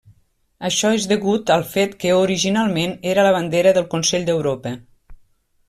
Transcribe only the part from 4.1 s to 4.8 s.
d'Europa.